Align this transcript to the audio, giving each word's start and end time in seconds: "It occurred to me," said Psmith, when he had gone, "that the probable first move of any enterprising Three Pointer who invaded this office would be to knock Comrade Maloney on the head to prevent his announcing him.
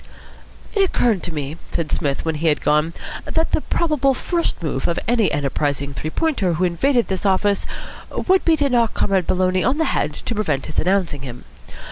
"It 0.73 0.81
occurred 0.81 1.21
to 1.21 1.31
me," 1.31 1.57
said 1.71 1.91
Psmith, 1.91 2.25
when 2.25 2.33
he 2.33 2.47
had 2.47 2.61
gone, 2.63 2.93
"that 3.25 3.51
the 3.51 3.61
probable 3.61 4.15
first 4.15 4.63
move 4.63 4.87
of 4.87 4.97
any 5.07 5.31
enterprising 5.31 5.93
Three 5.93 6.09
Pointer 6.09 6.53
who 6.53 6.63
invaded 6.63 7.07
this 7.07 7.23
office 7.23 7.67
would 8.09 8.43
be 8.43 8.55
to 8.57 8.67
knock 8.67 8.95
Comrade 8.95 9.29
Maloney 9.29 9.63
on 9.63 9.77
the 9.77 9.85
head 9.85 10.15
to 10.15 10.33
prevent 10.33 10.65
his 10.65 10.79
announcing 10.79 11.21
him. 11.21 11.43